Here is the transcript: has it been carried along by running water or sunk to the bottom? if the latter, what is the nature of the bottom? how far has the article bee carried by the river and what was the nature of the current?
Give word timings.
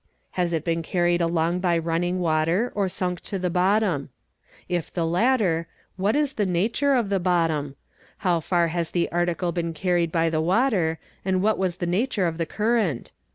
has 0.31 0.51
it 0.51 0.65
been 0.65 0.81
carried 0.81 1.21
along 1.21 1.59
by 1.59 1.77
running 1.77 2.19
water 2.19 2.71
or 2.73 2.89
sunk 2.89 3.21
to 3.21 3.37
the 3.37 3.51
bottom? 3.51 4.09
if 4.67 4.91
the 4.91 5.05
latter, 5.05 5.67
what 5.95 6.15
is 6.15 6.33
the 6.33 6.45
nature 6.47 6.95
of 6.95 7.09
the 7.09 7.19
bottom? 7.19 7.75
how 8.25 8.39
far 8.39 8.69
has 8.69 8.89
the 8.89 9.11
article 9.11 9.51
bee 9.51 9.73
carried 9.73 10.11
by 10.11 10.27
the 10.27 10.41
river 10.41 10.97
and 11.23 11.43
what 11.43 11.59
was 11.59 11.75
the 11.77 11.85
nature 11.85 12.25
of 12.25 12.39
the 12.39 12.47
current? 12.47 13.11